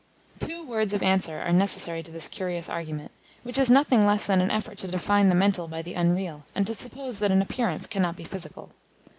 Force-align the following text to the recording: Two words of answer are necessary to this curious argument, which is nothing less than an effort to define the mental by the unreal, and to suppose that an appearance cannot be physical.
Two 0.39 0.65
words 0.65 0.95
of 0.95 1.03
answer 1.03 1.41
are 1.41 1.53
necessary 1.53 2.01
to 2.01 2.09
this 2.11 2.27
curious 2.27 2.67
argument, 2.67 3.11
which 3.43 3.59
is 3.59 3.69
nothing 3.69 4.03
less 4.03 4.25
than 4.25 4.41
an 4.41 4.49
effort 4.49 4.79
to 4.79 4.87
define 4.87 5.29
the 5.29 5.35
mental 5.35 5.67
by 5.67 5.83
the 5.83 5.93
unreal, 5.93 6.43
and 6.55 6.65
to 6.65 6.73
suppose 6.73 7.19
that 7.19 7.31
an 7.31 7.43
appearance 7.43 7.85
cannot 7.85 8.15
be 8.15 8.23
physical. 8.23 8.71